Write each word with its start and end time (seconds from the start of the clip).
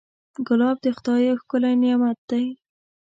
ګلاب 0.47 0.77
د 0.81 0.85
خدای 0.97 1.21
یو 1.29 1.37
ښکلی 1.41 1.73
نعمت 1.83 2.19
دی. 2.29 2.45